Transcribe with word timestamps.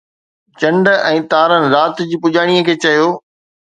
چنڊ 0.61 0.85
۽ 1.11 1.17
تارن 1.35 1.63
رات 1.77 1.95
جي 2.09 2.17
پڄاڻيءَ 2.27 2.65
کي 2.71 2.75
چيو 2.87 3.07